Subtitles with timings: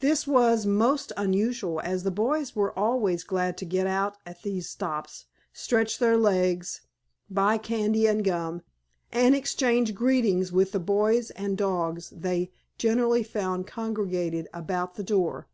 [0.00, 4.68] This was most unusual, as the boys were always glad to get out at these
[4.68, 6.80] stops, stretch their legs,
[7.30, 8.62] buy candy and gum,
[9.12, 15.46] and exchange greetings with the boys and dogs they generally found congregated about the door.